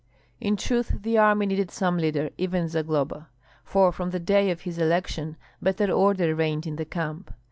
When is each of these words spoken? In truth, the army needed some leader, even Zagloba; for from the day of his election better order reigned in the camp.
In 0.39 0.55
truth, 0.57 1.03
the 1.03 1.19
army 1.19 1.45
needed 1.45 1.69
some 1.69 1.99
leader, 1.99 2.31
even 2.35 2.67
Zagloba; 2.67 3.27
for 3.63 3.91
from 3.91 4.09
the 4.09 4.19
day 4.19 4.49
of 4.49 4.61
his 4.61 4.79
election 4.79 5.37
better 5.61 5.91
order 5.91 6.33
reigned 6.33 6.65
in 6.65 6.77
the 6.77 6.85
camp. 6.85 7.31